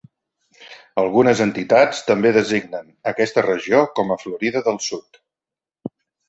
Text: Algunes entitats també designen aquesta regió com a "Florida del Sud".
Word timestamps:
Algunes 1.01 1.43
entitats 1.43 1.99
també 2.07 2.31
designen 2.37 2.87
aquesta 3.13 3.45
regió 3.49 3.83
com 4.01 4.11
a 4.11 4.19
"Florida 4.25 4.65
del 4.71 4.83
Sud". 4.87 5.21